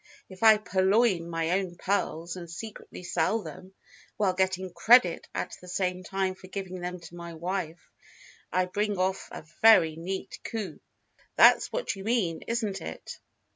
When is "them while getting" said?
3.43-4.73